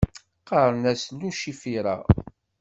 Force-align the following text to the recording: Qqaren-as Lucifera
Qqaren-as 0.41 1.03
Lucifera 1.19 1.95